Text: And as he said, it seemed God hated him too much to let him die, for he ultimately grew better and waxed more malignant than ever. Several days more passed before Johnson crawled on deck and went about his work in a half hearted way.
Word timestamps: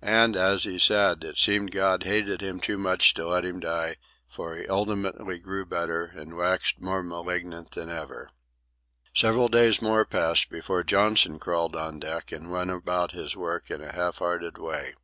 And 0.00 0.36
as 0.36 0.62
he 0.62 0.78
said, 0.78 1.24
it 1.24 1.36
seemed 1.36 1.72
God 1.72 2.04
hated 2.04 2.40
him 2.40 2.60
too 2.60 2.78
much 2.78 3.14
to 3.14 3.26
let 3.26 3.44
him 3.44 3.58
die, 3.58 3.96
for 4.28 4.54
he 4.54 4.68
ultimately 4.68 5.40
grew 5.40 5.66
better 5.66 6.04
and 6.14 6.36
waxed 6.36 6.80
more 6.80 7.02
malignant 7.02 7.72
than 7.72 7.90
ever. 7.90 8.30
Several 9.12 9.48
days 9.48 9.82
more 9.82 10.04
passed 10.04 10.50
before 10.50 10.84
Johnson 10.84 11.40
crawled 11.40 11.74
on 11.74 11.98
deck 11.98 12.30
and 12.30 12.48
went 12.52 12.70
about 12.70 13.10
his 13.10 13.34
work 13.34 13.68
in 13.68 13.80
a 13.80 13.90
half 13.92 14.18
hearted 14.18 14.56
way. 14.56 14.94